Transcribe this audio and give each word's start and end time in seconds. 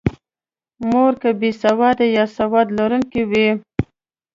مور 0.89 1.13
که 1.21 1.29
بې 1.39 1.51
سواده 1.63 2.05
یا 2.17 2.25
سواد 2.37 2.67
لرونکې 2.77 3.21
وي. 3.29 3.49